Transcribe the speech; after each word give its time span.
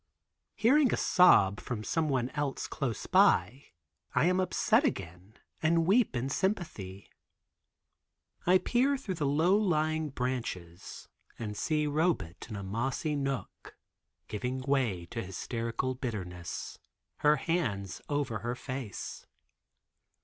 Hearing 0.55 0.91
a 0.91 0.97
sob 0.97 1.59
from 1.59 1.83
someone 1.83 2.29
else 2.31 2.65
close 2.65 3.05
by, 3.05 3.65
I 4.15 4.25
am 4.25 4.39
upset 4.39 4.83
again 4.83 5.35
and 5.61 5.85
weep 5.85 6.15
in 6.15 6.27
sympathy. 6.29 7.11
I 8.47 8.57
peer 8.57 8.97
through 8.97 9.13
the 9.13 9.27
low 9.27 9.55
lying 9.55 10.09
branches 10.09 11.07
and 11.37 11.55
see 11.55 11.85
Robet 11.85 12.47
in 12.49 12.55
a 12.55 12.63
mossy 12.63 13.15
nook, 13.15 13.77
giving 14.27 14.61
way 14.61 15.05
to 15.11 15.21
hysterical 15.23 15.93
bitterness, 15.93 16.79
her 17.17 17.35
hands 17.35 18.01
over 18.09 18.39
her 18.39 18.55
face. 18.55 19.27